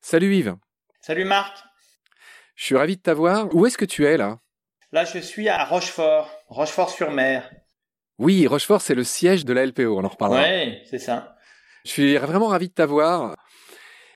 [0.00, 0.54] Salut Yves.
[1.00, 1.58] Salut Marc.
[2.54, 3.52] Je suis ravi de t'avoir.
[3.54, 4.38] Où est-ce que tu es là?
[4.92, 7.50] Là, je suis à Rochefort, Rochefort-sur-Mer.
[8.18, 10.42] Oui, Rochefort, c'est le siège de la LPO, on en reparlera.
[10.42, 11.36] Oui, c'est ça.
[11.84, 13.34] Je suis vraiment ravi de t'avoir.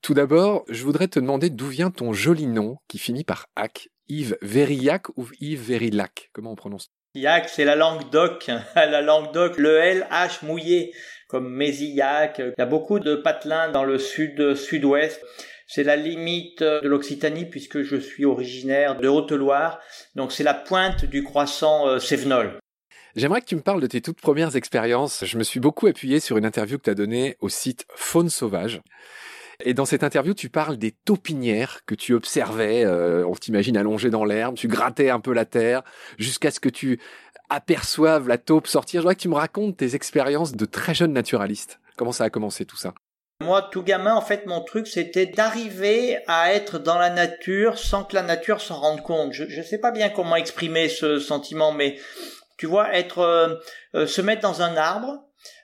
[0.03, 3.89] Tout d'abord, je voudrais te demander d'où vient ton joli nom qui finit par Ac.
[4.09, 6.31] Yves Verillac ou Yves Verillac?
[6.33, 6.91] Comment on prononce?
[7.15, 8.49] Yac, c'est la langue d'oc.
[8.77, 10.95] la langue d'oc, le LH mouillé,
[11.29, 12.39] comme Mézillac.
[12.41, 15.25] Il y a beaucoup de patelins dans le sud-sud-ouest.
[15.67, 19.79] C'est la limite de l'Occitanie puisque je suis originaire de Haute-Loire.
[20.17, 22.59] Donc c'est la pointe du croissant euh, Cévenol.
[23.17, 25.25] J'aimerais que tu me parles de tes toutes premières expériences.
[25.25, 28.31] Je me suis beaucoup appuyé sur une interview que tu as donnée au site Faune
[28.31, 28.81] Sauvage.
[29.65, 34.09] Et dans cette interview, tu parles des taupinières que tu observais, euh, on t'imagine allongé
[34.09, 35.83] dans l'herbe, tu grattais un peu la terre,
[36.17, 37.01] jusqu'à ce que tu
[37.49, 39.01] aperçoives la taupe sortir.
[39.01, 41.81] Je voudrais que tu me racontes tes expériences de très jeune naturaliste.
[41.97, 42.95] Comment ça a commencé tout ça?
[43.41, 48.03] Moi, tout gamin, en fait, mon truc, c'était d'arriver à être dans la nature sans
[48.03, 49.33] que la nature s'en rende compte.
[49.33, 51.99] Je ne sais pas bien comment exprimer ce sentiment, mais
[52.57, 53.55] tu vois, être, euh,
[53.95, 55.23] euh, se mettre dans un arbre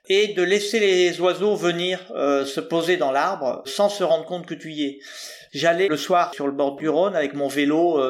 [0.09, 4.47] et de laisser les oiseaux venir euh, se poser dans l'arbre sans se rendre compte
[4.47, 4.99] que tu y es.
[5.53, 8.01] J'allais le soir sur le bord du Rhône avec mon vélo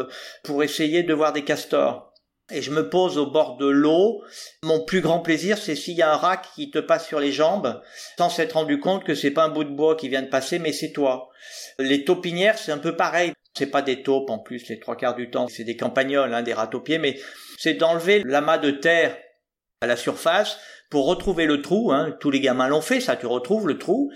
[0.44, 2.13] pour essayer de voir des castors
[2.50, 4.22] et je me pose au bord de l'eau.
[4.62, 7.32] Mon plus grand plaisir, c'est s'il y a un rat qui te passe sur les
[7.32, 7.80] jambes,
[8.18, 10.58] sans s'être rendu compte que c'est pas un bout de bois qui vient de passer,
[10.58, 11.30] mais c'est toi.
[11.78, 13.32] Les taupinières, c'est un peu pareil.
[13.56, 16.42] C'est pas des taupes en plus, les trois quarts du temps, c'est des campagnols, hein,
[16.42, 17.20] des rats pied, mais
[17.56, 19.16] c'est d'enlever l'amas de terre
[19.80, 20.58] à la surface
[20.90, 21.92] pour retrouver le trou.
[21.92, 22.16] Hein.
[22.18, 24.10] Tous les gamins l'ont fait, ça, tu retrouves le trou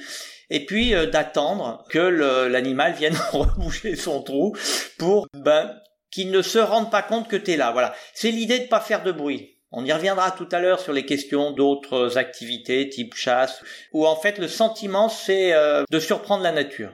[0.50, 4.56] et puis euh, d'attendre que l'animal vienne reboucher son trou
[4.98, 5.74] pour ben
[6.10, 7.72] qu'ils ne se rendent pas compte que tu es là.
[7.72, 7.94] Voilà.
[8.14, 9.58] C'est l'idée de pas faire de bruit.
[9.70, 14.16] On y reviendra tout à l'heure sur les questions d'autres activités type chasse, où en
[14.16, 16.92] fait le sentiment c'est euh, de surprendre la nature.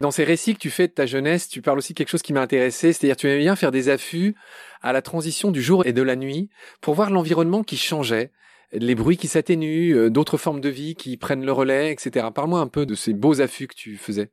[0.00, 2.32] Dans ces récits que tu fais de ta jeunesse, tu parles aussi quelque chose qui
[2.32, 4.34] m'a intéressé, c'est-à-dire tu aimais bien faire des affûts
[4.82, 8.32] à la transition du jour et de la nuit pour voir l'environnement qui changeait,
[8.72, 12.26] les bruits qui s'atténuent, euh, d'autres formes de vie qui prennent le relais, etc.
[12.34, 14.30] Parle-moi un peu de ces beaux affûts que tu faisais.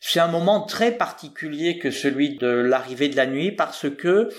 [0.00, 4.30] C'est un moment très particulier que celui de l'arrivée de la nuit parce que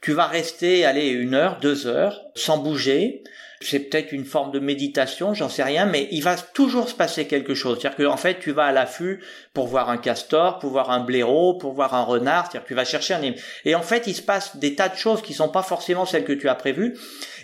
[0.00, 3.22] tu vas rester, aller une heure, deux heures, sans bouger,
[3.60, 7.26] c'est peut-être une forme de méditation, j'en sais rien, mais il va toujours se passer
[7.26, 7.78] quelque chose.
[7.80, 9.20] C'est-à-dire qu'en fait, tu vas à l'affût
[9.52, 12.74] pour voir un castor, pour voir un blaireau, pour voir un renard, c'est-à-dire que tu
[12.74, 13.20] vas chercher un...
[13.64, 16.24] Et en fait, il se passe des tas de choses qui sont pas forcément celles
[16.24, 16.96] que tu as prévues.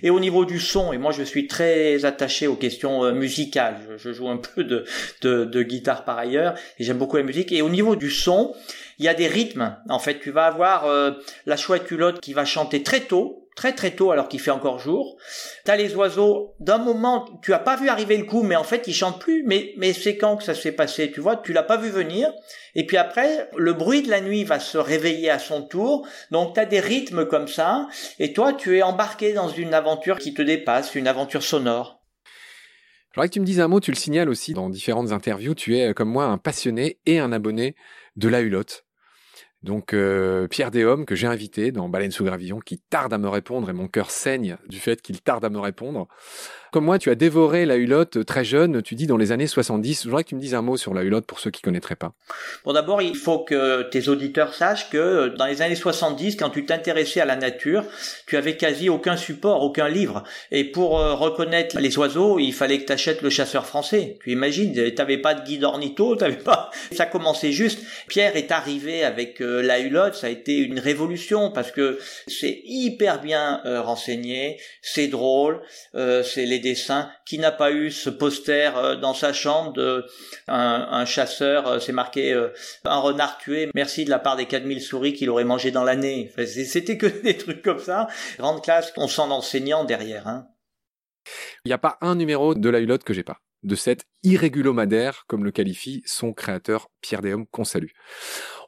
[0.02, 3.76] Et au niveau du son, et moi je suis très attaché aux questions euh, musicales,
[3.96, 4.84] je, joue un peu de,
[5.22, 7.50] de, de guitare par ailleurs, et j'aime beaucoup la musique.
[7.52, 8.54] Et au niveau du son,
[8.98, 9.76] il y a des rythmes.
[9.88, 11.12] En fait, tu vas avoir euh,
[11.46, 14.78] la chouette culotte qui va chanter très tôt, très très tôt alors qu'il fait encore
[14.78, 15.16] jour.
[15.64, 18.86] T'as les oiseaux, d'un moment, tu as pas vu arriver le coup, mais en fait
[18.86, 19.44] ils chantent plus.
[19.46, 21.36] Mais mais c'est quand que ça s'est passé, tu vois?
[21.36, 22.32] Tu l'as pas vu venir.
[22.74, 26.06] Et puis après, le bruit de la nuit va se réveiller à son tour.
[26.30, 27.86] Donc t'as des rythmes comme ça,
[28.18, 32.00] et toi tu es embarqué dans une aventure qui te dépasse, une aventure sonore.
[33.14, 35.78] voudrais que tu me dises un mot, tu le signales aussi dans différentes interviews, tu
[35.78, 37.76] es comme moi un passionné et un abonné
[38.16, 38.84] de la Hulotte.
[39.64, 43.28] Donc euh, Pierre Déhomme, que j'ai invité dans Baleine sous gravillon, qui tarde à me
[43.28, 46.06] répondre et mon cœur saigne du fait qu'il tarde à me répondre.
[46.74, 50.02] Comme moi, tu as dévoré la hulotte très jeune, tu dis dans les années 70.
[50.02, 51.94] Je voudrais que tu me dises un mot sur la hulotte pour ceux qui connaîtraient
[51.94, 52.14] pas.
[52.64, 56.66] Bon, d'abord, il faut que tes auditeurs sachent que dans les années 70, quand tu
[56.66, 57.84] t'intéressais à la nature,
[58.26, 60.24] tu avais quasi aucun support, aucun livre.
[60.50, 64.18] Et pour euh, reconnaître les oiseaux, il fallait que tu achètes le chasseur français.
[64.24, 66.72] Tu imagines, tu n'avais pas de guide ornitho, t'avais pas.
[66.90, 67.84] Ça commençait juste.
[68.08, 72.62] Pierre est arrivé avec euh, la hulotte, ça a été une révolution parce que c'est
[72.64, 75.60] hyper bien euh, renseigné, c'est drôle,
[75.94, 76.63] c'est les
[77.26, 80.04] qui n'a pas eu ce poster euh, dans sa chambre
[80.48, 82.48] un, chasseur, euh, c'est marqué euh,
[82.84, 86.32] un renard tué, merci de la part des 4000 souris qu'il aurait mangé dans l'année.
[86.46, 88.08] C'était que des trucs comme ça.
[88.38, 90.26] Grande classe, on sent l'enseignant derrière.
[90.26, 90.46] Hein.
[91.64, 95.24] Il n'y a pas un numéro de la Hulotte que j'ai pas de cette irrégulomadaire,
[95.26, 97.92] comme le qualifie son créateur Pierre Déhomme, qu'on salue.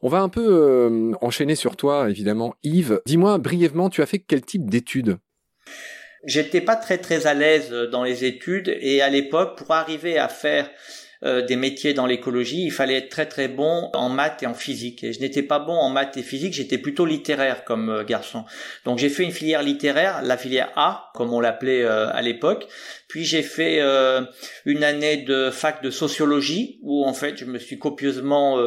[0.01, 2.55] On va un peu enchaîner sur toi, évidemment.
[2.63, 5.19] Yves, dis-moi brièvement, tu as fait quel type d'études?
[6.25, 10.19] J'étais pas très très à l'aise euh, dans les études et à l'époque pour arriver
[10.19, 10.71] à faire
[11.25, 14.53] euh, des métiers dans l'écologie, il fallait être très très bon en maths et en
[14.53, 15.03] physique.
[15.03, 18.45] Et je n'étais pas bon en maths et physique, j'étais plutôt littéraire comme euh, garçon.
[18.85, 22.67] Donc j'ai fait une filière littéraire, la filière A, comme on l'appelait à l'époque.
[23.09, 23.81] Puis j'ai fait
[24.65, 28.61] une année de fac de sociologie, où en fait je me suis copieusement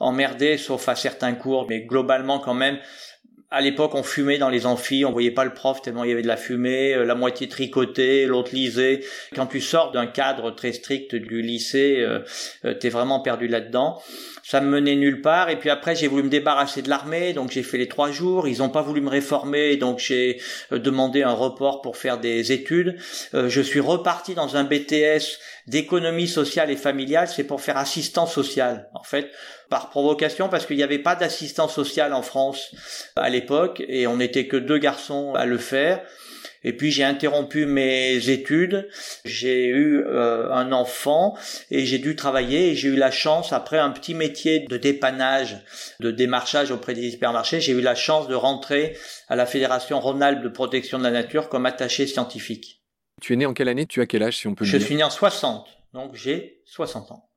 [0.00, 2.78] emmerdé, sauf à certains cours, mais globalement quand même
[3.52, 6.12] à l'époque, on fumait dans les amphis, on voyait pas le prof tellement il y
[6.12, 9.00] avait de la fumée, la moitié tricotée, l'autre lisait.
[9.34, 14.00] Quand tu sors d'un cadre très strict du lycée, euh, t'es vraiment perdu là-dedans
[14.42, 15.50] ça me menait nulle part.
[15.50, 18.48] Et puis après, j'ai voulu me débarrasser de l'armée, donc j'ai fait les trois jours.
[18.48, 20.40] Ils n'ont pas voulu me réformer, donc j'ai
[20.72, 22.96] euh, demandé un report pour faire des études.
[23.34, 25.38] Euh, je suis reparti dans un BTS
[25.68, 29.30] d'économie sociale et familiale, c'est pour faire assistant social, en fait,
[29.72, 32.74] par provocation, parce qu'il n'y avait pas d'assistant social en France
[33.16, 36.02] à l'époque, et on n'était que deux garçons à le faire.
[36.62, 38.86] Et puis j'ai interrompu mes études,
[39.24, 41.38] j'ai eu euh, un enfant
[41.70, 45.64] et j'ai dû travailler et j'ai eu la chance, après un petit métier de dépannage,
[46.00, 48.98] de démarchage auprès des hypermarchés, j'ai eu la chance de rentrer
[49.28, 52.82] à la Fédération Rhône-Alpes de protection de la nature comme attaché scientifique.
[53.22, 53.86] Tu es né en quelle année?
[53.86, 57.10] Tu as quel âge si on peut Je suis né en 60, donc j'ai 60
[57.12, 57.31] ans.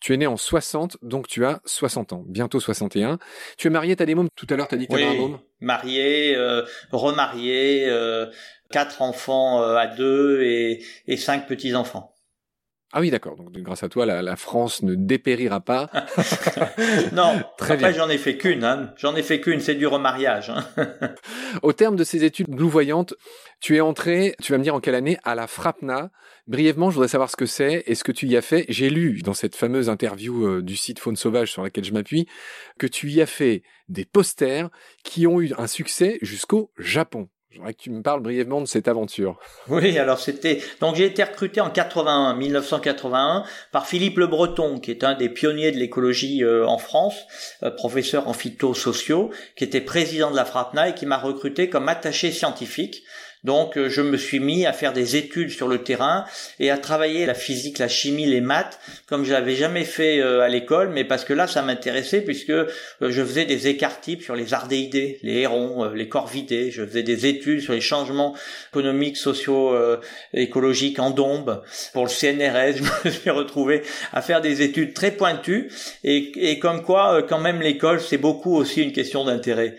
[0.00, 3.18] Tu es né en 60, donc tu as 60 ans, bientôt 61.
[3.56, 4.28] Tu es marié, tu as des mômes?
[4.36, 6.62] Tout à l'heure, tu as dit que tu un môme Marié, euh,
[6.92, 8.26] remarié, euh,
[8.70, 12.15] quatre enfants euh, à deux et, et cinq petits-enfants.
[12.96, 13.36] Ah oui, d'accord.
[13.36, 15.90] Donc, grâce à toi, la, France ne dépérira pas.
[17.12, 18.64] non, Très après, j'en ai fait qu'une.
[18.64, 18.94] Hein.
[18.96, 20.48] J'en ai fait qu'une, c'est du remariage.
[20.48, 20.64] Hein.
[21.62, 23.12] Au terme de ces études louvoyantes,
[23.60, 26.10] tu es entré, tu vas me dire en quelle année, à la Frapna.
[26.46, 28.64] Brièvement, je voudrais savoir ce que c'est et ce que tu y as fait.
[28.70, 32.26] J'ai lu dans cette fameuse interview euh, du site Faune Sauvage sur laquelle je m'appuie
[32.78, 34.70] que tu y as fait des posters
[35.04, 37.28] qui ont eu un succès jusqu'au Japon.
[37.64, 39.38] Que tu me parles brièvement de cette aventure.
[39.68, 44.90] Oui, alors c'était donc j'ai été recruté en 81, 1981 par Philippe Le Breton, qui
[44.90, 47.16] est un des pionniers de l'écologie euh, en France,
[47.62, 51.88] euh, professeur en phytosociaux, qui était président de la FRAPNA et qui m'a recruté comme
[51.88, 53.02] attaché scientifique
[53.44, 56.24] donc euh, je me suis mis à faire des études sur le terrain
[56.58, 60.40] et à travailler la physique, la chimie, les maths comme je l'avais jamais fait euh,
[60.40, 62.66] à l'école, mais parce que là ça m'intéressait puisque euh,
[63.00, 67.26] je faisais des écarts types sur les ardéidés, les hérons, les corvidés, je faisais des
[67.26, 68.34] études sur les changements
[68.72, 69.76] économiques, sociaux,
[70.32, 71.62] écologiques en dombe.
[71.92, 75.70] Pour le CNRS, je me suis retrouvé à faire des études très pointues
[76.04, 79.76] et, et comme quoi quand même l'école c'est beaucoup aussi une question d'intérêt.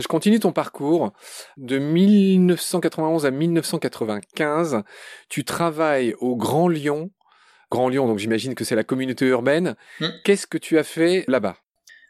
[0.00, 1.12] Je continue ton parcours.
[1.56, 4.82] De 1991 à 1995,
[5.28, 7.10] tu travailles au Grand Lyon.
[7.70, 9.76] Grand Lyon, donc j'imagine que c'est la communauté urbaine.
[10.00, 10.08] Hmm.
[10.24, 11.56] Qu'est-ce que tu as fait là-bas?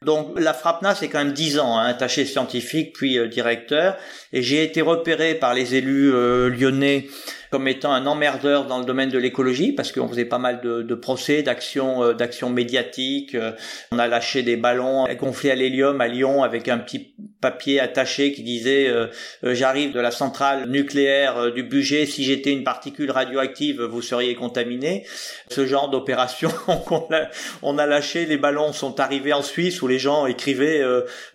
[0.04, 3.96] Donc la FRAPNA, c'est quand même dix ans, hein, attaché scientifique puis euh, directeur,
[4.32, 7.08] et j'ai été repéré par les élus euh, lyonnais
[7.55, 10.83] comme étant un emmerdeur dans le domaine de l'écologie parce qu'on faisait pas mal de,
[10.83, 13.37] de procès, d'actions, euh, d'actions médiatiques.
[13.37, 13.53] Euh,
[13.93, 18.33] on a lâché des ballons gonflés à l'hélium à Lyon avec un petit papier attaché
[18.33, 19.06] qui disait euh,
[19.45, 22.06] j'arrive de la centrale nucléaire du budget.
[22.06, 25.06] Si j'étais une particule radioactive, vous seriez contaminé.
[25.49, 27.06] Ce genre d'opération, on,
[27.62, 28.27] on, a lâché.
[28.27, 30.83] Les ballons sont arrivés en Suisse où les gens écrivaient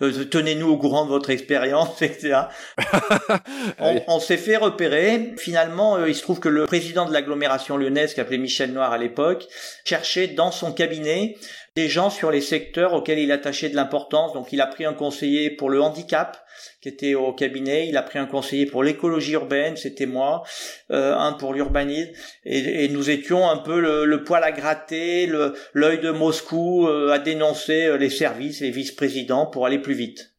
[0.01, 2.41] tenez-nous au courant de votre expérience, etc.
[3.79, 5.35] on, on s'est fait repérer.
[5.37, 8.97] Finalement il se trouve que le président de l'agglomération lyonnaise, qui appelait Michel Noir à
[8.97, 9.47] l'époque,
[9.85, 11.35] cherchait dans son cabinet
[11.75, 14.33] des gens sur les secteurs auxquels il attachait de l'importance.
[14.33, 16.37] Donc il a pris un conseiller pour le handicap
[16.81, 20.43] qui était au cabinet, il a pris un conseiller pour l'écologie urbaine, c'était moi,
[20.91, 22.11] euh, un pour l'urbanisme,
[22.45, 25.29] et, nous étions un peu le, poil à gratter,
[25.73, 30.33] l'œil de Moscou euh, à dénoncer euh, les services, les vice-présidents pour aller plus vite.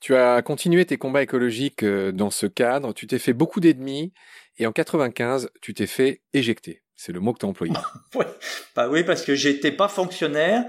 [0.00, 4.14] Tu as continué tes combats écologiques dans ce cadre, tu t'es fait beaucoup d'ennemis,
[4.60, 6.82] et en 95, tu t'es fait éjecter.
[6.94, 7.72] C'est le mot que tu as employé.
[8.14, 8.26] oui.
[8.76, 10.66] Bah oui, parce que j'étais pas fonctionnaire,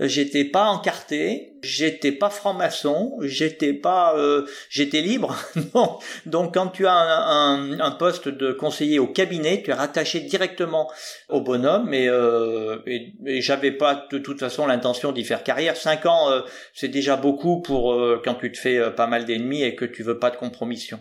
[0.00, 5.36] j'étais pas encarté, j'étais pas franc-maçon, j'étais pas, euh, j'étais libre.
[5.74, 5.98] non.
[6.24, 10.90] Donc quand tu as un, poste de conseiller au cabinet, tu es rattaché directement
[11.28, 15.76] au bonhomme, et, euh, et, j'avais pas de toute façon l'intention d'y faire carrière.
[15.76, 16.40] Cinq ans, euh,
[16.72, 20.02] c'est déjà beaucoup pour euh, quand tu te fais pas mal d'ennemis et que tu
[20.02, 20.98] veux pas de compromission.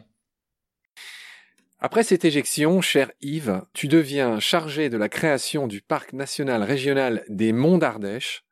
[1.86, 7.26] Après cette éjection, cher Yves, tu deviens chargé de la création du parc national régional
[7.28, 8.46] des Monts d'Ardèche,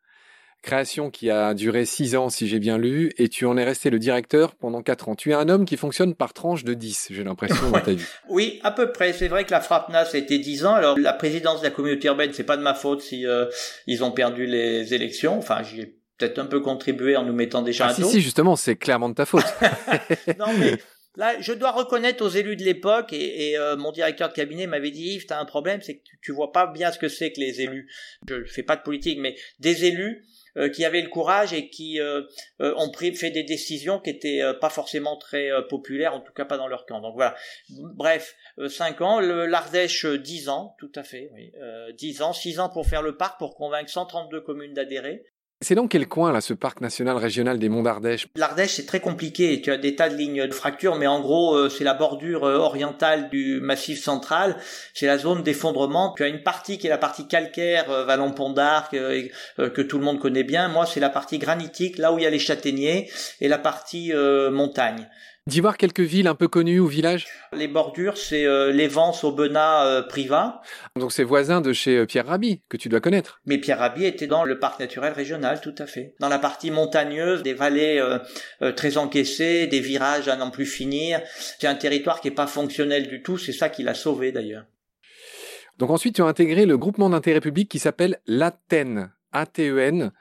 [0.61, 3.89] création qui a duré six ans si j'ai bien lu, et tu en es resté
[3.89, 5.15] le directeur pendant quatre ans.
[5.15, 8.03] Tu es un homme qui fonctionne par tranche de dix, j'ai l'impression, dans ta vie.
[8.27, 9.13] Oui, à peu près.
[9.13, 10.73] C'est vrai que la FRAPNA, c'était dix ans.
[10.73, 13.45] Alors, la présidence de la communauté urbaine, c'est pas de ma faute si euh,
[13.87, 15.37] ils ont perdu les élections.
[15.37, 18.21] Enfin, j'y ai peut-être un peu contribué en nous mettant déjà ah, un si, si,
[18.21, 19.45] justement, c'est clairement de ta faute.
[20.37, 20.77] non, mais
[21.17, 24.91] Là, je dois reconnaître aux élus de l'époque, et, euh, mon directeur de cabinet m'avait
[24.91, 27.41] dit, Yves, t'as un problème, c'est que tu, vois pas bien ce que c'est que
[27.41, 27.91] les élus.
[28.29, 30.25] Je fais pas de politique, mais des élus
[30.55, 32.23] euh, qui avaient le courage et qui euh,
[32.59, 36.57] ont pris, fait des décisions qui étaient pas forcément très populaires, en tout cas pas
[36.57, 37.01] dans leur camp.
[37.01, 37.35] Donc voilà.
[37.69, 38.33] Bref,
[38.69, 41.51] cinq ans, l'Ardèche dix ans, tout à fait, oui,
[41.97, 45.25] dix ans, six ans pour faire le parc, pour convaincre 132 communes d'adhérer.
[45.63, 48.27] C'est dans quel coin, là, ce parc national régional des Monts d'Ardèche?
[48.35, 49.61] L'Ardèche, c'est très compliqué.
[49.61, 52.45] Tu as des tas de lignes de fracture, mais en gros, euh, c'est la bordure
[52.45, 54.55] euh, orientale du massif central.
[54.95, 56.15] C'est la zone d'effondrement.
[56.17, 60.03] Tu as une partie qui est la partie calcaire, euh, Vallon-Pont d'Arc, que tout le
[60.03, 60.67] monde connaît bien.
[60.67, 64.13] Moi, c'est la partie granitique, là où il y a les châtaigniers, et la partie
[64.51, 65.07] montagne.
[65.47, 67.25] D'y voir quelques villes un peu connues ou villages?
[67.51, 70.61] Les bordures, c'est euh, les Vents, Aubenas, euh, Privas.
[70.95, 73.41] Donc c'est voisin de chez euh, Pierre Rabhi, que tu dois connaître.
[73.47, 76.13] Mais Pierre Rabhi était dans le parc naturel régional, tout à fait.
[76.19, 77.99] Dans la partie montagneuse, des vallées
[78.75, 81.21] très encaissées, des virages à n'en plus finir.
[81.59, 84.65] C'est un territoire qui n'est pas fonctionnel du tout, c'est ça qui l'a sauvé d'ailleurs.
[85.79, 90.11] Donc ensuite, tu as intégré le groupement d'intérêt public qui s'appelle l'ATEN, A-T-E-N,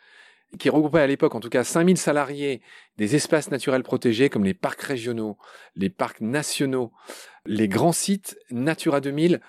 [0.59, 2.61] qui regroupait à l'époque en tout cas 5000 salariés
[2.99, 5.39] des espaces naturels protégés comme les parcs régionaux,
[5.77, 6.93] les parcs nationaux,
[7.47, 9.41] les grands sites Natura 2000.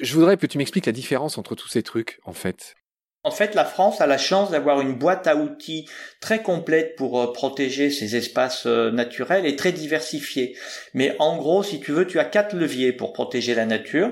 [0.00, 2.76] Je voudrais que tu m'expliques la différence entre tous ces trucs en fait.
[3.24, 5.88] En fait, la France a la chance d'avoir une boîte à outils
[6.20, 10.56] très complète pour euh, protéger ses espaces euh, naturels et très diversifiée.
[10.92, 14.10] Mais en gros, si tu veux, tu as quatre leviers pour protéger la nature.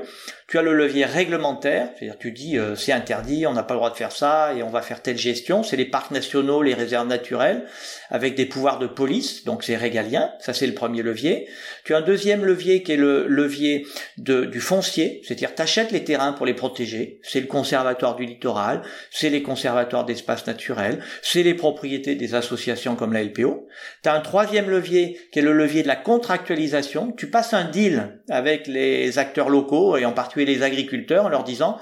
[0.50, 3.78] Tu as le levier réglementaire, c'est-à-dire tu dis euh, c'est interdit, on n'a pas le
[3.78, 5.62] droit de faire ça et on va faire telle gestion.
[5.62, 7.66] C'est les parcs nationaux, les réserves naturelles,
[8.08, 10.32] avec des pouvoirs de police, donc c'est régalien.
[10.40, 11.46] Ça c'est le premier levier.
[11.84, 13.86] Tu as un deuxième levier qui est le levier
[14.18, 17.20] de, du foncier, c'est-à-dire tu achètes les terrains pour les protéger.
[17.22, 22.96] C'est le conservatoire du littoral, c'est les conservatoires d'espaces naturels, c'est les propriétés des associations
[22.96, 23.68] comme la LPO.
[24.02, 27.12] Tu as un troisième levier qui est le levier de la contractualisation.
[27.12, 31.44] Tu passes un deal avec les acteurs locaux et en particulier les agriculteurs en leur
[31.44, 31.78] disant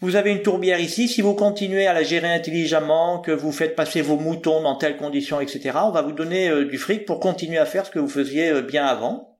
[0.00, 3.74] vous avez une tourbière ici, si vous continuez à la gérer intelligemment, que vous faites
[3.74, 7.20] passer vos moutons dans telles conditions, etc., on va vous donner euh, du fric pour
[7.20, 9.33] continuer à faire ce que vous faisiez euh, bien avant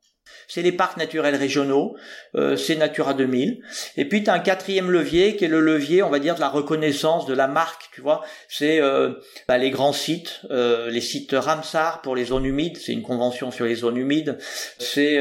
[0.49, 1.97] c'est les parcs naturels régionaux,
[2.35, 3.61] euh, c'est Natura 2000.
[3.97, 6.41] Et puis tu as un quatrième levier qui est le levier, on va dire, de
[6.41, 8.23] la reconnaissance de la marque, tu vois.
[8.49, 9.15] C'est euh,
[9.49, 13.51] bah, les grands sites, euh, les sites Ramsar pour les zones humides, c'est une convention
[13.51, 14.39] sur les zones humides.
[14.79, 15.19] C'est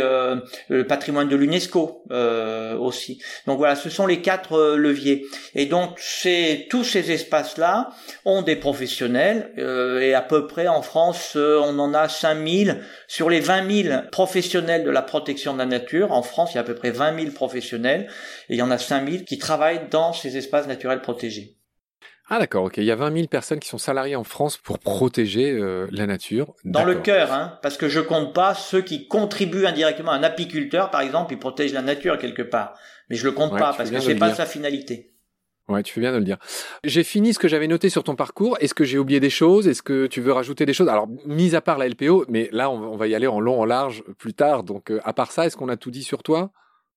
[0.69, 2.03] le patrimoine de l'UNESCO
[2.79, 3.21] aussi.
[3.47, 5.25] Donc voilà, ce sont les quatre leviers.
[5.55, 7.89] Et donc c'est tous ces espaces-là
[8.25, 13.39] ont des professionnels et à peu près en France, on en a 5000 sur les
[13.39, 16.63] 20 000 professionnels de la protection de la nature, en France, il y a à
[16.63, 18.07] peu près 20 000 professionnels
[18.49, 21.57] et il y en a 5 000 qui travaillent dans ces espaces naturels protégés.
[22.29, 22.77] Ah d'accord, ok.
[22.77, 26.07] Il y a 20 000 personnes qui sont salariées en France pour protéger euh, la
[26.07, 26.53] nature.
[26.63, 30.11] Dans le cœur, hein, parce que je compte pas ceux qui contribuent indirectement.
[30.11, 32.75] Un apiculteur, par exemple, il protège la nature quelque part,
[33.09, 35.12] mais je le compte pas parce que c'est pas sa finalité.
[35.69, 36.37] Ouais, tu fais bien de le dire.
[36.83, 38.57] J'ai fini ce que j'avais noté sur ton parcours.
[38.59, 39.67] Est-ce que j'ai oublié des choses?
[39.67, 40.89] Est-ce que tu veux rajouter des choses?
[40.89, 43.65] Alors, mis à part la LPO, mais là, on va y aller en long, en
[43.65, 44.63] large plus tard.
[44.63, 46.51] Donc, euh, à part ça, est-ce qu'on a tout dit sur toi?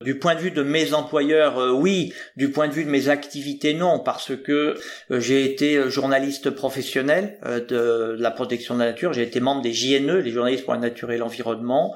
[0.05, 2.12] Du point de vue de mes employeurs, euh, oui.
[2.37, 4.76] Du point de vue de mes activités, non, parce que
[5.11, 7.38] euh, j'ai été journaliste professionnel
[7.69, 9.12] de, la protection de la nature.
[9.12, 11.95] J'ai été membre des JNE, les journalistes pour la nature et l'environnement.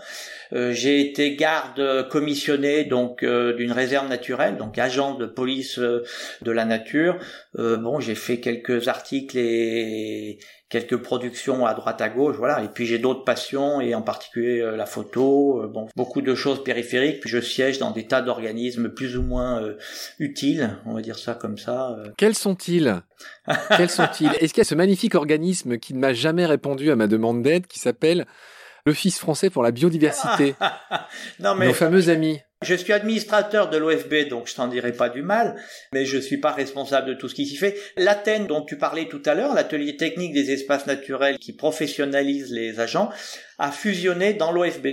[0.53, 6.03] Euh, j'ai été garde commissionné donc euh, d'une réserve naturelle, donc agent de police euh,
[6.43, 7.19] de la nature.
[7.55, 10.39] bon, j'ai fait quelques articles et
[10.71, 12.65] quelques productions à droite à gauche, voilà.
[12.65, 17.21] Et puis j'ai d'autres passions et en particulier la photo, bon, beaucoup de choses périphériques.
[17.21, 19.63] Puis je siège dans des tas d'organismes plus ou moins
[20.19, 21.97] utiles, on va dire ça comme ça.
[22.17, 23.03] Quels sont-ils?
[23.77, 24.31] Quels sont-ils?
[24.41, 27.43] Est-ce qu'il y a ce magnifique organisme qui ne m'a jamais répondu à ma demande
[27.43, 28.27] d'aide qui s'appelle
[28.87, 30.55] l'Office français pour la biodiversité?
[31.41, 31.67] non, mais...
[31.67, 32.41] Nos fameux amis.
[32.63, 35.57] Je suis administrateur de l'OFB, donc je t'en dirai pas du mal,
[35.95, 37.75] mais je suis pas responsable de tout ce qui s'y fait.
[37.97, 42.79] L'Athènes dont tu parlais tout à l'heure, l'atelier technique des espaces naturels qui professionnalise les
[42.79, 43.09] agents,
[43.59, 44.89] a fusionné dans l'OFB.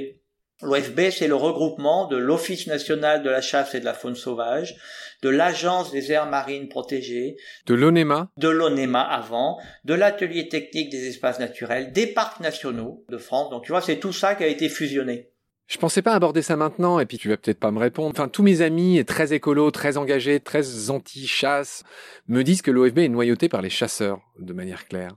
[0.62, 4.78] L'OFB, c'est le regroupement de l'Office national de la chasse et de la faune sauvage,
[5.22, 11.10] de l'Agence des aires marines protégées, de l'ONEMA, de l'ONEMA avant, de l'Atelier technique des
[11.10, 13.50] espaces naturels, des parcs nationaux de France.
[13.50, 15.34] Donc tu vois, c'est tout ça qui a été fusionné.
[15.68, 18.12] Je pensais pas aborder ça maintenant, et puis tu vas peut-être pas me répondre.
[18.12, 21.84] Enfin, tous mes amis très écolos, très engagés, très anti-chasse,
[22.28, 25.12] me disent que l'OFB est noyauté par les chasseurs, de manière claire.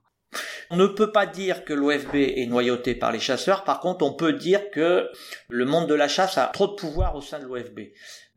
[0.71, 4.13] On ne peut pas dire que l'OFB est noyauté par les chasseurs, par contre on
[4.13, 5.09] peut dire que
[5.49, 7.81] le monde de la chasse a trop de pouvoir au sein de l'OFB.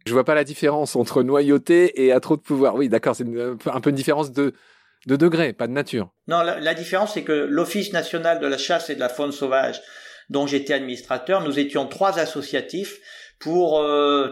[0.05, 2.75] Je vois pas la différence entre noyauté et a trop de pouvoir.
[2.75, 4.53] Oui, d'accord, c'est un peu une différence de,
[5.05, 6.09] de degré, pas de nature.
[6.27, 9.81] Non, la, différence, c'est que l'Office national de la chasse et de la faune sauvage,
[10.29, 12.99] dont j'étais administrateur, nous étions trois associatifs
[13.39, 13.83] pour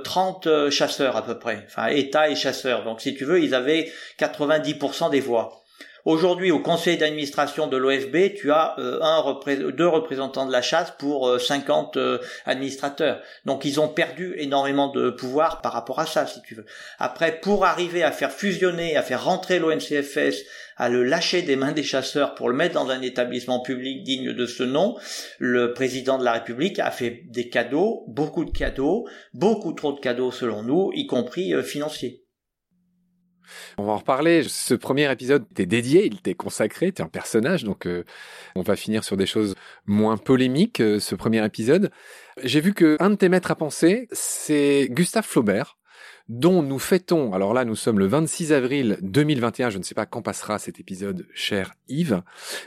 [0.03, 2.85] 30 euh, chasseurs à peu près, enfin État et chasseurs.
[2.85, 5.60] Donc si tu veux, ils avaient 90% des voix.
[6.03, 11.39] Aujourd'hui, au conseil d'administration de l'OFB, tu as euh, deux représentants de la chasse pour
[11.39, 13.21] 50 euh, euh, administrateurs.
[13.45, 16.65] Donc ils ont perdu énormément de pouvoir par rapport à ça, si tu veux.
[16.97, 20.43] Après, pour arriver à faire fusionner, à faire rentrer l'ONCFS,
[20.77, 24.33] à le lâcher des mains des chasseurs pour le mettre dans un établissement public digne
[24.33, 24.97] de ce nom,
[25.37, 29.99] le président de la République a fait des cadeaux, beaucoup de cadeaux, beaucoup trop de
[29.99, 32.20] cadeaux selon nous, y compris financiers.
[33.77, 34.43] On va en reparler.
[34.43, 38.03] Ce premier épisode t'est dédié, il t'est consacré, t'es un personnage, donc euh,
[38.55, 39.55] on va finir sur des choses
[39.85, 40.81] moins polémiques.
[40.81, 41.91] Euh, ce premier épisode,
[42.43, 45.77] j'ai vu que un de tes maîtres à penser, c'est Gustave Flaubert,
[46.29, 47.33] dont nous fêtons.
[47.33, 49.69] Alors là, nous sommes le 26 avril 2021.
[49.69, 52.21] Je ne sais pas quand passera cet épisode, cher Yves,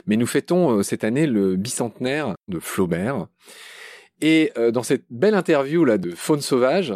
[0.05, 3.27] mais nous fêtons euh, cette année le bicentenaire de Flaubert.
[4.21, 6.93] Et dans cette belle interview là de Faune sauvage,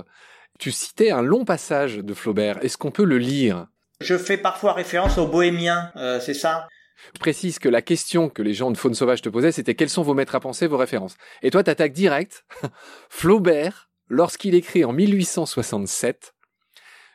[0.60, 2.64] tu citais un long passage de Flaubert.
[2.64, 3.68] Est-ce qu'on peut le lire?
[4.02, 6.68] Je fais parfois référence aux bohémiens, euh, c'est ça?
[7.14, 9.90] Je précise que la question que les gens de Faune Sauvage te posaient, c'était quels
[9.90, 11.18] sont vos maîtres à penser, vos références?
[11.42, 12.46] Et toi, t'attaques direct.
[13.10, 16.34] Flaubert, lorsqu'il écrit en 1867,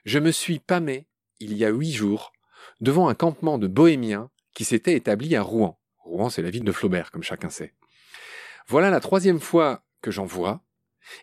[0.05, 1.07] Je me suis pâmé,
[1.41, 2.33] il y a huit jours,
[2.81, 5.79] devant un campement de bohémiens qui s'était établi à Rouen.
[5.99, 7.75] Rouen, c'est la ville de Flaubert, comme chacun sait.
[8.69, 10.62] Voilà la troisième fois que j'en vois,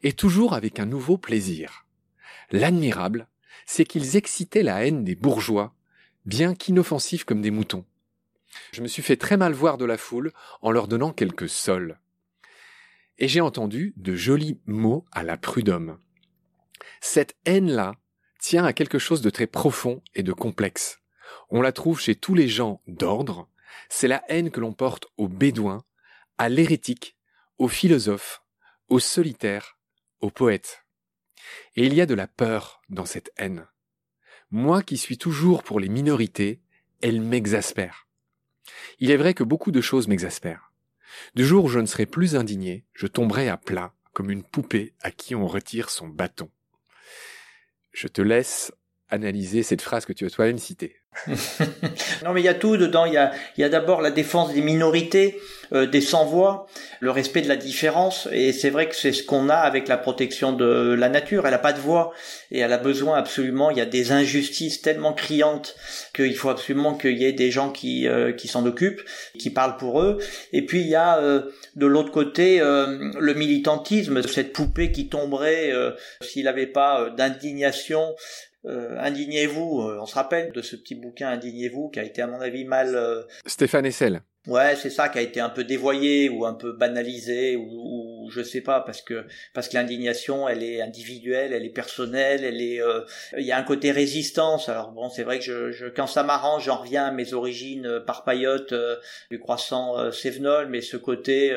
[0.03, 1.85] et toujours avec un nouveau plaisir.
[2.51, 3.27] L'admirable,
[3.65, 5.73] c'est qu'ils excitaient la haine des bourgeois,
[6.25, 7.85] bien qu'inoffensifs comme des moutons.
[8.71, 11.99] Je me suis fait très mal voir de la foule en leur donnant quelques sols.
[13.17, 15.97] Et j'ai entendu de jolis mots à la prud'homme.
[17.01, 17.95] Cette haine-là
[18.39, 20.99] tient à quelque chose de très profond et de complexe.
[21.49, 23.47] On la trouve chez tous les gens d'ordre.
[23.89, 25.83] C'est la haine que l'on porte aux bédouins,
[26.37, 27.15] à l'hérétique,
[27.57, 28.43] aux philosophes,
[28.89, 29.77] aux solitaires,
[30.19, 30.80] aux poètes.
[31.75, 33.67] Et il y a de la peur dans cette haine.
[34.51, 36.61] Moi qui suis toujours pour les minorités,
[37.01, 38.07] elle m'exaspère.
[38.99, 40.71] Il est vrai que beaucoup de choses m'exaspèrent.
[41.35, 44.93] Du jour où je ne serai plus indigné, je tomberai à plat comme une poupée
[45.01, 46.49] à qui on retire son bâton.
[47.93, 48.73] Je te laisse
[49.11, 50.95] analyser cette phrase que tu as toi-même citée.
[52.23, 53.05] non, mais il y a tout dedans.
[53.05, 55.37] Il y a, d'abord la défense des minorités,
[55.73, 56.67] euh, des sans-voix,
[57.01, 58.29] le respect de la différence.
[58.31, 61.45] Et c'est vrai que c'est ce qu'on a avec la protection de la nature.
[61.45, 62.13] Elle n'a pas de voix
[62.49, 63.69] et elle a besoin absolument.
[63.71, 65.75] Il y a des injustices tellement criantes
[66.15, 69.01] qu'il faut absolument qu'il y ait des gens qui euh, s'en occupent,
[69.37, 70.17] qui parlent pour eux.
[70.53, 75.71] Et puis il y a euh, de l'autre côté le militantisme, cette poupée qui tomberait
[76.21, 78.15] s'il n'avait pas d'indignation
[78.65, 82.27] euh, Indignez-vous, euh, on se rappelle de ce petit bouquin Indignez-vous qui a été à
[82.27, 82.95] mon avis mal...
[82.95, 84.21] Euh, Stéphane Essel.
[84.47, 88.29] Ouais, c'est ça qui a été un peu dévoyé ou un peu banalisé ou, ou
[88.31, 92.59] je sais pas parce que parce que l'indignation elle est individuelle, elle est personnelle, elle
[92.59, 92.81] est
[93.37, 94.67] il y a un côté résistance.
[94.67, 98.01] Alors bon, c'est vrai que je, je quand ça m'arrange, j'en reviens à mes origines
[98.07, 98.73] par paillotte
[99.29, 101.53] du croissant Sévenol, mais ce côté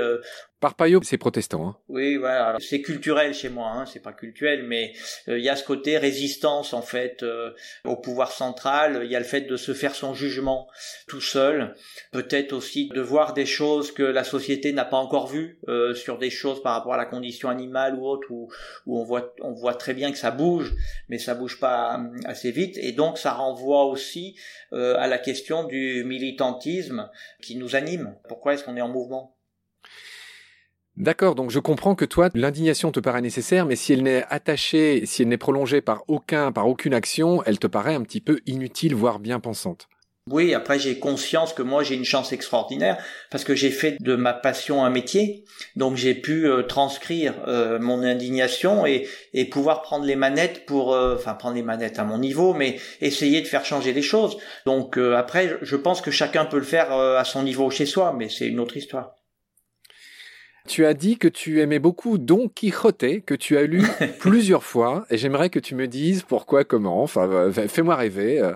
[0.64, 1.68] Parpaillot, c'est protestant.
[1.68, 1.77] Hein.
[1.90, 2.57] Oui, voilà.
[2.59, 3.85] C'est culturel chez moi, hein.
[3.85, 4.94] c'est pas culturel, mais
[5.29, 7.50] euh, il y a ce côté résistance en fait euh,
[7.85, 9.03] au pouvoir central.
[9.05, 10.66] Il y a le fait de se faire son jugement
[11.07, 11.74] tout seul,
[12.12, 16.16] peut-être aussi de voir des choses que la société n'a pas encore vues euh, sur
[16.16, 18.48] des choses par rapport à la condition animale ou autre, où,
[18.87, 20.72] on voit on voit très bien que ça bouge,
[21.11, 24.35] mais ça bouge pas assez vite, et donc ça renvoie aussi
[24.72, 27.11] à la question du militantisme
[27.42, 28.16] qui nous anime.
[28.29, 29.37] Pourquoi est-ce qu'on est en mouvement?
[30.97, 35.07] D'accord, donc je comprends que toi, l'indignation te paraît nécessaire, mais si elle n'est attachée,
[35.07, 38.41] si elle n'est prolongée par aucun, par aucune action, elle te paraît un petit peu
[38.47, 39.89] inutile, voire bien pensante.
[40.31, 42.97] Oui, après j'ai conscience que moi j'ai une chance extraordinaire
[43.31, 45.45] parce que j'ai fait de ma passion un métier,
[45.77, 49.07] donc j'ai pu euh, transcrire euh, mon indignation et,
[49.51, 53.43] pouvoir prendre les manettes pour, euh, enfin prendre les manettes à mon niveau, mais essayer
[53.43, 54.39] de faire changer les choses.
[54.65, 58.31] Donc après, je pense que chacun peut le faire à son niveau chez soi, mais
[58.31, 59.17] c'est une autre histoire.
[60.66, 63.83] Tu as dit que tu aimais beaucoup Don Quixote, que tu as lu
[64.18, 67.03] plusieurs fois, et j'aimerais que tu me dises pourquoi, comment.
[67.03, 68.53] Enfin, euh, fais-moi rêver.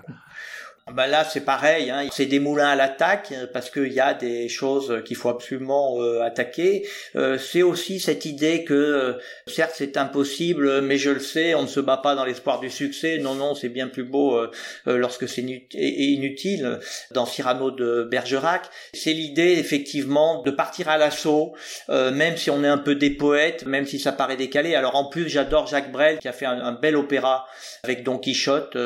[0.89, 0.93] Euh.
[0.93, 1.89] Ben là, c'est pareil.
[1.89, 2.07] Hein.
[2.11, 6.01] C'est des moulins à l'attaque euh, parce qu'il y a des choses qu'il faut absolument
[6.01, 6.87] euh, attaquer.
[7.15, 11.67] Euh, c'est aussi cette idée que certes c'est impossible, mais je le sais, on ne
[11.67, 13.17] se bat pas dans l'espoir du succès.
[13.19, 14.39] Non, non, c'est bien plus beau
[14.85, 15.41] lorsque c'est
[15.73, 16.79] inutile.
[17.11, 21.53] Dans Cyrano de Bergerac, c'est l'idée effectivement de partir à l'assaut,
[21.89, 24.75] même si on est un peu des poètes, même si ça paraît décalé.
[24.75, 27.45] Alors en plus, j'adore Jacques Brel qui a fait un, un bel opéra
[27.83, 28.77] avec Don Quichotte.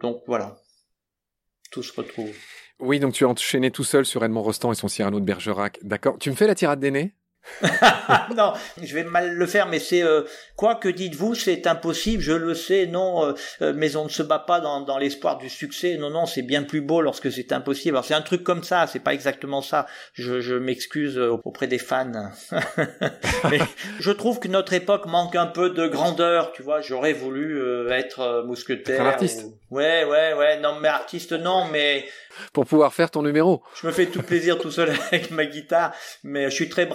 [0.00, 0.59] donc voilà
[1.70, 2.34] tout se retrouve.
[2.78, 5.78] Oui, donc tu as enchaîné tout seul sur Edmond Rostand et son Cyrano de Bergerac.
[5.82, 6.18] D'accord.
[6.18, 7.12] Tu me fais la tirade nez?
[8.36, 10.22] non, je vais mal le faire, mais c'est euh,
[10.56, 14.22] quoi que dites-vous, c'est impossible, je le sais, non, euh, euh, mais on ne se
[14.22, 17.52] bat pas dans, dans l'espoir du succès, non, non, c'est bien plus beau lorsque c'est
[17.52, 17.96] impossible.
[17.96, 19.86] Alors c'est un truc comme ça, c'est pas exactement ça.
[20.14, 22.30] Je, je m'excuse auprès des fans,
[23.50, 23.60] mais
[23.98, 26.80] je trouve que notre époque manque un peu de grandeur, tu vois.
[26.80, 29.02] J'aurais voulu être mousquetaire.
[29.02, 29.46] un artiste.
[29.70, 30.60] Ouais, ouais, ouais.
[30.60, 32.06] Non, mais artiste, non, mais
[32.52, 33.62] pour pouvoir faire ton numéro.
[33.80, 35.92] Je me fais tout plaisir tout seul avec ma guitare,
[36.24, 36.86] mais je suis très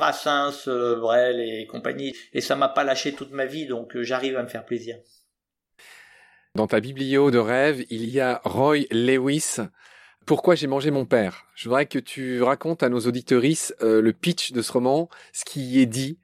[0.67, 4.37] Euh, Brel et compagnie, et ça m'a pas lâché toute ma vie, donc euh, j'arrive
[4.37, 4.97] à me faire plaisir.
[6.55, 9.57] Dans ta biblio de rêve, il y a Roy Lewis.
[10.25, 11.45] Pourquoi j'ai mangé mon père?
[11.55, 15.45] Je voudrais que tu racontes à nos auditorices euh, le pitch de ce roman, ce
[15.45, 16.17] qui y est dit.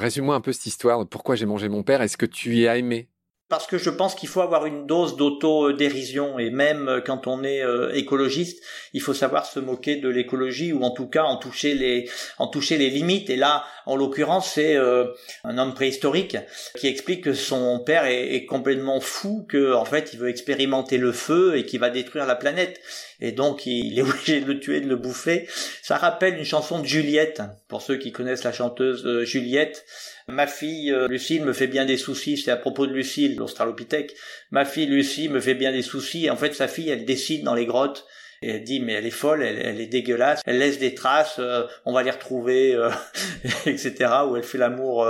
[0.00, 2.02] Résume-moi un peu cette histoire pourquoi j'ai mangé mon père?
[2.02, 3.08] Et ce que tu y as aimé?
[3.48, 7.44] Parce que je pense qu'il faut avoir une dose d'auto-dérision et même euh, quand on
[7.44, 8.60] est euh, écologiste,
[8.92, 12.48] il faut savoir se moquer de l'écologie ou en tout cas en toucher les en
[12.48, 13.30] toucher les limites.
[13.30, 15.06] Et là, en l'occurrence, c'est euh,
[15.44, 16.36] un homme préhistorique
[16.76, 21.12] qui explique que son père est, complètement fou, que en fait il veut expérimenter le
[21.12, 22.80] feu et qu'il va détruire la planète.
[23.20, 25.48] Et donc il est obligé de le tuer, de le bouffer.
[25.82, 29.84] Ça rappelle une chanson de Juliette pour ceux qui connaissent la chanteuse Juliette.
[30.28, 34.16] Ma fille euh, Lucie me fait bien des soucis, c'est à propos de Lucille, l'Australopithèque.
[34.50, 36.28] Ma fille Lucie me fait bien des soucis.
[36.30, 38.08] En fait, sa fille, elle décide dans les grottes
[38.42, 41.62] et elle dit mais elle est folle, elle, est dégueulasse, elle laisse des traces, euh,
[41.84, 42.90] on va les retrouver, euh,
[43.66, 43.94] etc.
[44.28, 45.06] Où elle fait l'amour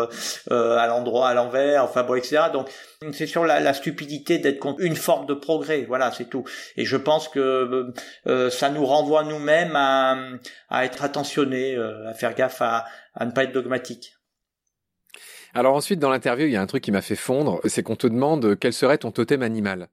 [0.50, 2.50] à l'endroit, à l'envers, enfin bon, etc.
[2.52, 2.68] Donc
[3.14, 6.44] c'est sur la, stupidité d'être contre une forme de progrès, voilà, c'est tout.
[6.76, 7.90] Et je pense que
[8.50, 10.18] ça nous renvoie nous-mêmes à,
[10.68, 14.15] à être attentionnés, à faire gaffe à, à ne pas être dogmatique.
[15.56, 17.96] Alors ensuite, dans l'interview, il y a un truc qui m'a fait fondre, c'est qu'on
[17.96, 19.88] te demande quel serait ton totem animal.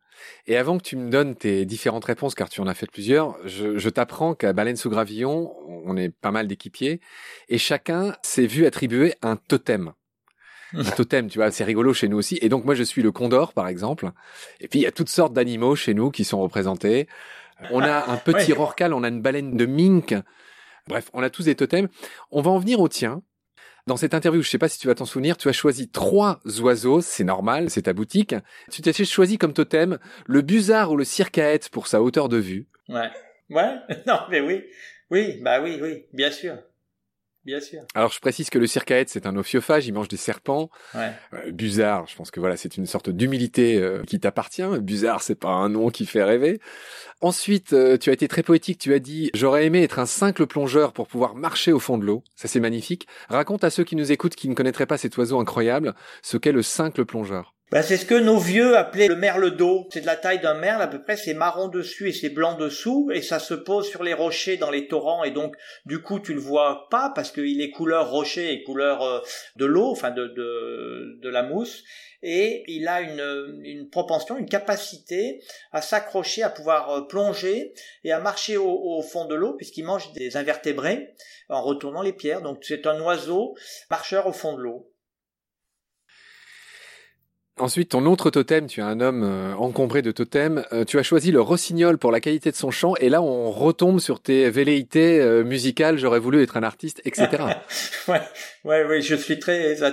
[0.45, 3.37] Et avant que tu me donnes tes différentes réponses, car tu en as fait plusieurs,
[3.45, 6.99] je, t'apprends qu'à Baleine sous Gravillon, on est pas mal d'équipiers,
[7.47, 9.93] et chacun s'est vu attribuer un totem.
[10.73, 12.37] un totem, tu vois, c'est rigolo chez nous aussi.
[12.41, 14.11] Et donc moi, je suis le condor, par exemple.
[14.59, 17.07] Et puis il y a toutes sortes d'animaux chez nous qui sont représentés.
[17.71, 20.13] On a un petit rorcal, on a une baleine de mink.
[20.89, 21.87] Bref, on a tous des totems.
[22.31, 23.21] On va en venir au tien.
[23.85, 25.89] Dans cette interview, je ne sais pas si tu vas t'en souvenir, tu as choisi
[25.89, 28.33] trois oiseaux, c'est normal, c'est ta boutique.
[28.71, 32.65] Tu t'es choisi comme totem le busard ou le circaète pour sa hauteur de vue.
[32.87, 33.09] Ouais.
[33.49, 33.75] Ouais,
[34.07, 34.63] non, mais oui.
[35.11, 36.57] Oui, bah oui, oui, bien sûr.
[37.45, 37.81] Bien sûr.
[37.93, 40.69] Alors je précise que le circaète c'est un ophiophage, il mange des serpents.
[40.95, 41.11] Ouais.
[41.33, 44.63] Euh, Busard, je pense que voilà, c'est une sorte d'humilité euh, qui t'appartient.
[44.79, 46.59] Busard, c'est pas un nom qui fait rêver.
[47.19, 50.47] Ensuite, euh, tu as été très poétique, tu as dit j'aurais aimé être un simple
[50.47, 52.23] plongeur pour pouvoir marcher au fond de l'eau.
[52.35, 53.07] Ça c'est magnifique.
[53.27, 56.51] Raconte à ceux qui nous écoutent qui ne connaîtraient pas cet oiseau incroyable ce qu'est
[56.53, 57.53] le simple plongeur.
[57.73, 59.87] Ben, c'est ce que nos vieux appelaient le merle d'eau.
[59.91, 62.53] C'est de la taille d'un merle à peu près, c'est marron dessus et c'est blanc
[62.53, 65.55] dessous, et ça se pose sur les rochers dans les torrents, et donc
[65.87, 69.21] du coup tu le vois pas parce qu'il est couleur rocher et couleur euh,
[69.55, 71.83] de l'eau, enfin de, de, de la mousse,
[72.21, 78.11] et il a une, une propension, une capacité à s'accrocher, à pouvoir euh, plonger et
[78.11, 81.15] à marcher au, au fond de l'eau puisqu'il mange des invertébrés
[81.49, 82.43] en retournant les pierres.
[82.43, 83.55] Donc c'est un oiseau
[83.89, 84.92] marcheur au fond de l'eau.
[87.59, 90.65] Ensuite, ton autre totem, tu es un homme euh, encombré de totems.
[90.73, 93.51] Euh, tu as choisi le rossignol pour la qualité de son chant, et là, on
[93.51, 95.99] retombe sur tes velléités euh, musicales.
[95.99, 97.43] J'aurais voulu être un artiste, etc.
[98.07, 98.21] ouais,
[98.63, 99.83] ouais, ouais, je suis très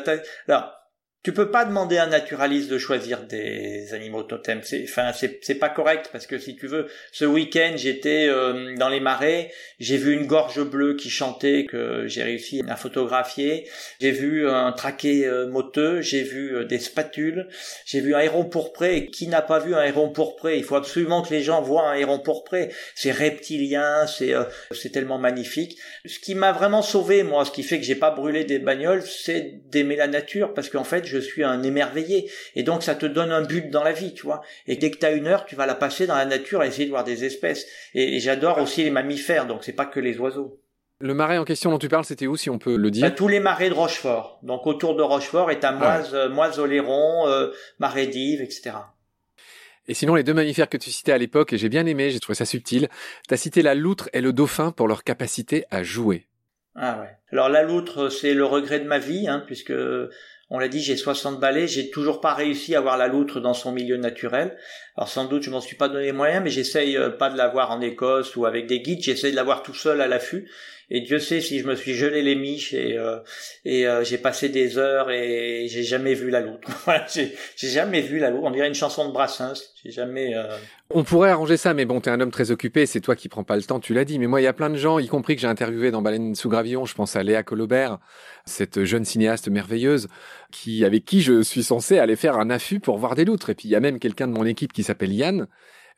[1.22, 4.62] tu peux pas demander à un naturaliste de choisir des animaux totems.
[4.62, 8.74] C'est, enfin, c'est, c'est pas correct parce que si tu veux, ce week-end j'étais euh,
[8.76, 13.68] dans les marais, j'ai vu une gorge bleue qui chantait que j'ai réussi à photographier.
[14.00, 17.48] J'ai vu un traquet euh, moteux, j'ai vu euh, des spatules,
[17.85, 19.09] j'ai vu un héron pourpré.
[19.12, 20.56] Qui n'a pas vu un héron pourpré?
[20.56, 22.72] Il faut absolument que les gens voient un héron pourpré.
[22.94, 24.33] C'est reptilien, c'est,
[24.72, 25.76] c'est tellement magnifique.
[26.06, 29.02] Ce qui m'a vraiment sauvé, moi, ce qui fait que j'ai pas brûlé des bagnoles,
[29.02, 32.31] c'est d'aimer la nature parce qu'en fait je suis un émerveillé.
[32.55, 34.42] Et donc ça te donne un but dans la vie, tu vois.
[34.66, 36.66] Et dès que tu as une heure, tu vas la passer dans la nature à
[36.66, 37.66] essayer de voir des espèces.
[37.94, 40.61] Et, j'adore aussi les mammifères, donc c'est pas que les oiseaux.
[41.01, 43.11] Le marais en question dont tu parles, c'était où, si on peut le dire bah,
[43.11, 44.38] Tous les marais de Rochefort.
[44.42, 48.73] Donc autour de Rochefort est à Moise, ah Moise Oléron, euh, Marais d'Yves, etc.
[49.88, 52.20] Et sinon, les deux mammifères que tu citais à l'époque, et j'ai bien aimé, j'ai
[52.20, 52.88] trouvé ça subtil,
[53.27, 56.29] tu as cité la loutre et le dauphin pour leur capacité à jouer.
[56.77, 57.11] Ah ouais.
[57.33, 59.73] Alors la loutre, c'est le regret de ma vie, hein, puisque
[60.50, 63.54] on l'a dit, j'ai 60 balais, j'ai toujours pas réussi à voir la loutre dans
[63.54, 64.56] son milieu naturel.
[64.96, 67.48] Alors sans doute, je m'en suis pas donné moyen, mais j'essaye euh, pas de la
[67.48, 70.50] voir en Écosse ou avec des guides, j'essaye de la voir tout seul à l'affût.
[70.92, 73.18] Et Dieu sait si je me suis gelé les miches et euh,
[73.66, 76.68] euh, j'ai passé des heures et j'ai jamais vu la loutre.
[77.14, 78.42] J'ai jamais vu la loutre.
[78.44, 79.62] On dirait une chanson de Brassens.
[79.84, 80.34] J'ai jamais.
[80.92, 83.44] On pourrait arranger ça, mais bon, t'es un homme très occupé, c'est toi qui prends
[83.44, 84.18] pas le temps, tu l'as dit.
[84.18, 86.35] Mais moi, il y a plein de gens, y compris que j'ai interviewé dans Baleine
[86.35, 86.85] sous gravillon.
[86.85, 87.98] Je pense à Léa Colobert,
[88.44, 90.09] cette jeune cinéaste merveilleuse,
[90.50, 93.50] qui avec qui je suis censé aller faire un affût pour voir des loutres.
[93.50, 95.46] Et puis il y a même quelqu'un de mon équipe qui s'appelle Yann,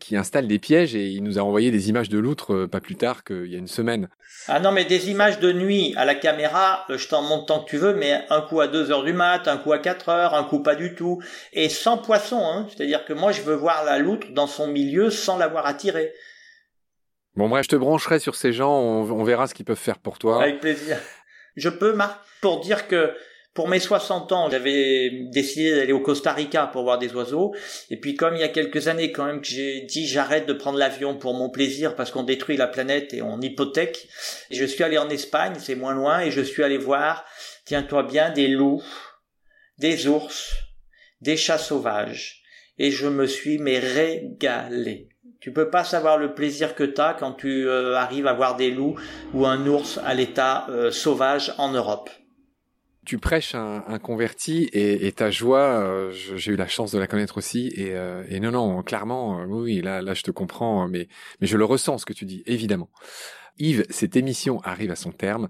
[0.02, 2.80] qui installe des pièges et il nous a envoyé des images de loutres euh, pas
[2.80, 4.08] plus tard qu'il y a une semaine.
[4.48, 7.62] Ah non, mais des images de nuit à la caméra, euh, je t'en montre tant
[7.62, 10.08] que tu veux, mais un coup à 2 heures du mat, un coup à 4
[10.08, 12.66] heures, un coup pas du tout, et sans poisson, hein.
[12.68, 16.12] C'est-à-dire que moi, je veux voir la loutre dans son milieu sans l'avoir attirée.
[17.36, 19.98] Bon bref, je te brancherai sur ces gens, on, on verra ce qu'ils peuvent faire
[19.98, 20.42] pour toi.
[20.42, 20.98] Avec plaisir.
[21.56, 23.14] Je peux, Marc, pour dire que
[23.54, 27.54] pour mes 60 ans, j'avais décidé d'aller au Costa Rica pour voir des oiseaux.
[27.90, 30.54] Et puis comme il y a quelques années quand même que j'ai dit j'arrête de
[30.54, 34.08] prendre l'avion pour mon plaisir parce qu'on détruit la planète et on hypothèque,
[34.50, 37.26] je suis allé en Espagne, c'est moins loin, et je suis allé voir,
[37.66, 38.82] tiens-toi bien, des loups,
[39.78, 40.52] des ours,
[41.20, 42.42] des chats sauvages.
[42.78, 45.10] Et je me suis mais régalé.
[45.40, 48.70] Tu peux pas savoir le plaisir que t'as quand tu euh, arrives à voir des
[48.70, 48.98] loups
[49.34, 52.08] ou un ours à l'état euh, sauvage en Europe
[53.04, 56.98] tu prêches un, un converti et, et, ta joie, euh, j'ai eu la chance de
[56.98, 57.72] la connaître aussi.
[57.74, 61.08] Et, euh, et non, non, clairement, euh, oui, là, là, je te comprends, mais,
[61.40, 62.90] mais je le ressens ce que tu dis, évidemment.
[63.58, 65.48] Yves, cette émission arrive à son terme.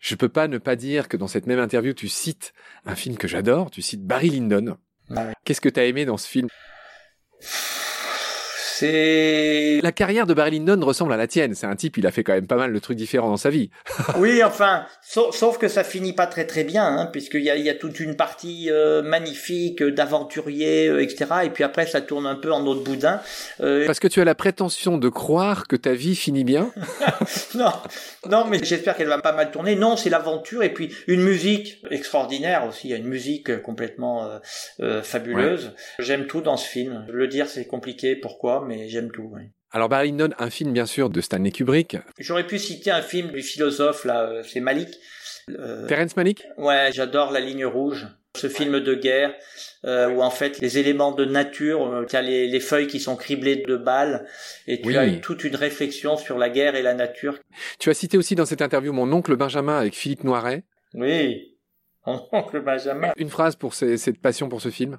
[0.00, 2.52] Je peux pas ne pas dire que dans cette même interview, tu cites
[2.86, 3.70] un film que j'adore.
[3.70, 4.76] Tu cites Barry Lyndon.
[5.44, 6.48] Qu'est-ce que tu as aimé dans ce film?
[8.78, 11.54] C'est la carrière de Barry Lyndon ressemble à la tienne.
[11.54, 13.50] C'est un type, il a fait quand même pas mal de trucs différents dans sa
[13.50, 13.70] vie.
[14.18, 17.56] oui, enfin, sauf, sauf, que ça finit pas très très bien, hein, puisqu'il y a,
[17.56, 21.26] il y a toute une partie euh, magnifique d'aventurier, euh, etc.
[21.44, 23.20] Et puis après, ça tourne un peu en autre boudin.
[23.60, 23.86] Euh...
[23.86, 26.70] Parce que tu as la prétention de croire que ta vie finit bien.
[27.54, 27.72] non,
[28.28, 29.76] non, mais j'espère qu'elle va pas mal tourner.
[29.76, 32.88] Non, c'est l'aventure et puis une musique extraordinaire aussi.
[32.88, 34.38] Il y a une musique complètement euh,
[34.80, 35.66] euh, fabuleuse.
[35.66, 36.04] Ouais.
[36.04, 37.06] J'aime tout dans ce film.
[37.10, 38.16] Le dire, c'est compliqué.
[38.16, 38.64] Pourquoi?
[38.66, 39.32] Mais j'aime tout.
[39.70, 41.96] Alors Barry Lyndon, un film bien sûr de Stanley Kubrick.
[42.18, 44.90] J'aurais pu citer un film du philosophe là, euh, c'est Malik.
[45.48, 45.86] Euh...
[45.86, 46.44] Terrence Malick.
[46.58, 48.06] Ouais, j'adore La Ligne Rouge.
[48.34, 49.34] Ce film de guerre
[49.84, 52.98] euh, où en fait les éléments de nature, euh, tu as les, les, feuilles qui
[52.98, 54.26] sont criblées de balles
[54.66, 54.96] et tu oui.
[54.96, 57.38] as toute une réflexion sur la guerre et la nature.
[57.78, 60.64] Tu as cité aussi dans cette interview mon oncle Benjamin avec Philippe Noiret.
[60.94, 61.58] Oui,
[62.06, 63.12] mon oncle Benjamin.
[63.16, 64.98] Une phrase pour ces, cette passion pour ce film?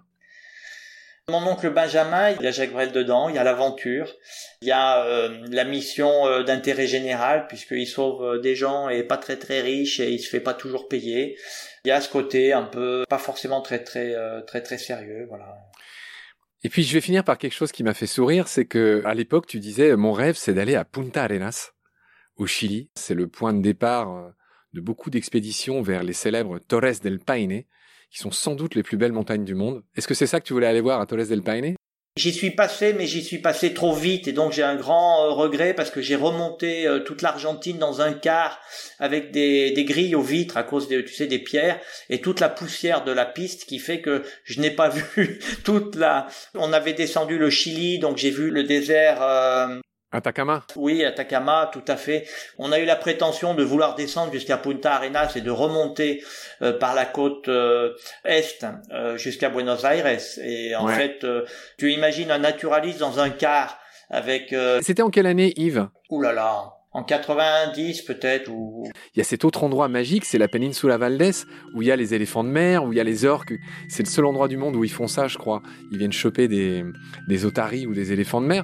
[1.30, 4.14] Mon oncle Benjamin, il y a Jacques Brel dedans, il y a l'aventure,
[4.62, 9.04] il y a euh, la mission euh, d'intérêt général puisqu'il sauve euh, des gens et
[9.04, 11.38] pas très très riches et il se fait pas toujours payer.
[11.86, 14.14] Il y a ce côté un peu pas forcément très très
[14.48, 15.56] très très sérieux, voilà.
[16.62, 19.14] Et puis je vais finir par quelque chose qui m'a fait sourire, c'est que à
[19.14, 21.72] l'époque tu disais mon rêve c'est d'aller à Punta Arenas
[22.36, 24.34] au Chili, c'est le point de départ
[24.74, 27.64] de beaucoup d'expéditions vers les célèbres Torres del Paine
[28.14, 29.82] qui sont sans doute les plus belles montagnes du monde.
[29.96, 31.76] Est-ce que c'est ça que tu voulais aller voir à Torres del Paine?
[32.16, 35.30] J'y suis passé, mais j'y suis passé trop vite et donc j'ai un grand euh,
[35.32, 38.62] regret parce que j'ai remonté euh, toute l'Argentine dans un car
[39.00, 41.80] avec des, des grilles aux vitres à cause des, tu sais, des pierres
[42.12, 45.96] et toute la poussière de la piste qui fait que je n'ai pas vu toute
[45.96, 46.28] la.
[46.54, 49.24] On avait descendu le Chili, donc j'ai vu le désert.
[49.24, 49.80] Euh...
[50.14, 50.64] Atacama?
[50.76, 52.26] Oui, Atacama, tout à fait.
[52.60, 56.24] On a eu la prétention de vouloir descendre jusqu'à Punta Arenas et de remonter
[56.62, 60.06] euh, par la côte euh, est euh, jusqu'à Buenos Aires.
[60.44, 60.94] Et en ouais.
[60.94, 61.46] fait, euh,
[61.78, 63.80] tu imagines un naturaliste dans un car
[64.12, 64.56] avec...
[64.82, 65.88] C'était en quelle année, Yves?
[66.10, 68.84] Ouh là là en 90 peut-être ou
[69.16, 71.32] il y a cet autre endroit magique, c'est la péninsula Valdés
[71.74, 73.56] où il y a les éléphants de mer, où il y a les orques.
[73.90, 75.64] C'est le seul endroit du monde où ils font ça, je crois.
[75.92, 76.84] Ils viennent choper des
[77.28, 78.64] des otaries ou des éléphants de mer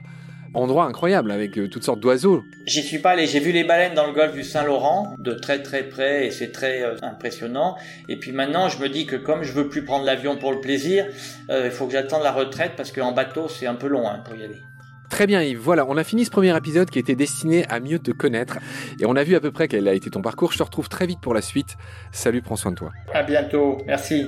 [0.53, 2.43] endroit incroyable avec euh, toutes sortes d'oiseaux.
[2.65, 5.61] J'y suis pas allé, j'ai vu les baleines dans le golfe du Saint-Laurent de très
[5.61, 7.75] très près et c'est très euh, impressionnant.
[8.07, 10.59] Et puis maintenant, je me dis que comme je veux plus prendre l'avion pour le
[10.59, 11.05] plaisir,
[11.49, 14.21] euh, il faut que j'attende la retraite parce qu'en bateau, c'est un peu long hein,
[14.25, 14.61] pour y aller.
[15.09, 17.97] Très bien Yves, voilà, on a fini ce premier épisode qui était destiné à mieux
[17.97, 18.59] te connaître
[18.99, 20.51] et on a vu à peu près quel a été ton parcours.
[20.51, 21.77] Je te retrouve très vite pour la suite.
[22.11, 22.91] Salut, prends soin de toi.
[23.13, 24.27] À bientôt, merci.